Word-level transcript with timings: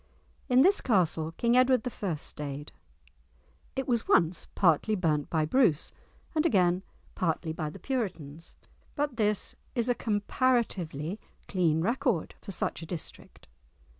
In 0.49 0.63
this 0.63 0.81
castle 0.81 1.31
King 1.33 1.55
Edward 1.55 1.87
I. 2.01 2.15
stayed. 2.15 2.71
It 3.75 3.87
was 3.87 4.07
once 4.07 4.47
partly 4.55 4.95
burnt 4.95 5.29
by 5.29 5.45
Bruce, 5.45 5.91
and 6.33 6.43
again 6.43 6.81
partly 7.13 7.53
by 7.53 7.69
the 7.69 7.77
Puritans, 7.77 8.55
but 8.95 9.17
this 9.17 9.53
is 9.75 9.89
a 9.89 9.93
comparatively 9.93 11.19
clean 11.47 11.81
record 11.81 12.33
for 12.41 12.49
such 12.51 12.81
a 12.81 12.87
district! 12.87 13.47